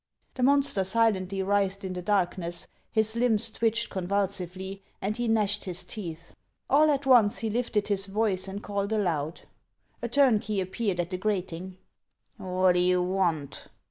The 0.33 0.41
mon 0.41 0.63
ster 0.63 0.83
silently 0.83 1.43
writhed 1.43 1.83
in 1.83 1.93
the 1.93 2.01
darkness, 2.01 2.65
his 2.91 3.15
limbs 3.15 3.51
twitched 3.51 3.91
convulsively, 3.91 4.81
and 4.99 5.15
he 5.15 5.27
gnashed 5.27 5.65
his 5.65 5.83
teeth. 5.83 6.33
All 6.71 6.89
at 6.89 7.05
once 7.05 7.37
he 7.37 7.51
lifted 7.51 7.87
his 7.87 8.07
voice 8.07 8.47
and 8.47 8.63
called 8.63 8.91
aloud. 8.91 9.41
A 10.01 10.07
turnkey 10.09 10.59
appeared 10.59 10.99
at 10.99 11.11
the 11.11 11.19
grating: 11.19 11.77
"What 12.37 12.71
do 12.71 12.79
you 12.79 12.99
want?" 13.03 13.67